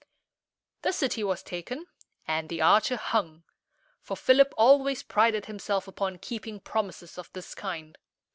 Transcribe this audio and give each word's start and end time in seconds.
The 0.81 0.93
city 0.93 1.23
was 1.23 1.43
taken, 1.43 1.85
and 2.27 2.49
the 2.49 2.59
archer 2.59 2.95
hung; 2.95 3.43
for 4.01 4.17
Philip 4.17 4.51
always 4.57 5.03
prided 5.03 5.45
himself 5.45 5.87
upon 5.87 6.17
keeping 6.17 6.59
promises 6.59 7.19
of 7.19 7.31
this 7.33 7.53
kind. 7.53 7.95